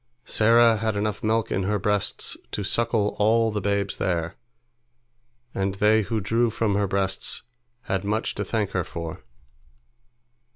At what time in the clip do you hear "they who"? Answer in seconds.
5.75-6.19